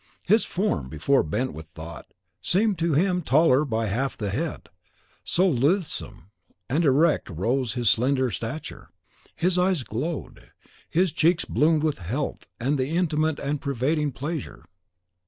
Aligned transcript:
His 0.25 0.45
form, 0.45 0.89
before 0.89 1.21
bent 1.21 1.53
with 1.53 1.67
thought, 1.67 2.07
seemed 2.41 2.79
to 2.79 2.95
him 2.95 3.21
taller 3.21 3.63
by 3.63 3.85
half 3.85 4.17
the 4.17 4.31
head, 4.31 4.67
so 5.23 5.47
lithesome 5.47 6.31
and 6.67 6.83
erect 6.83 7.29
rose 7.29 7.73
his 7.73 7.87
slender 7.87 8.31
stature; 8.31 8.89
his 9.35 9.59
eyes 9.59 9.83
glowed, 9.83 10.49
his 10.89 11.11
cheeks 11.11 11.45
bloomed 11.45 11.83
with 11.83 11.99
health 11.99 12.47
and 12.59 12.79
the 12.79 12.97
innate 12.97 13.37
and 13.37 13.61
pervading 13.61 14.11
pleasure. 14.11 14.65